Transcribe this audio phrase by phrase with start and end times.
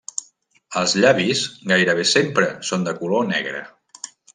[0.81, 1.43] Els llavis
[1.75, 3.67] gairebé sempre són de color negre.